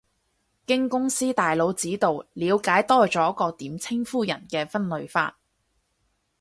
[0.65, 5.37] 經公司大佬指導，了解多咗個點稱呼人嘅分類法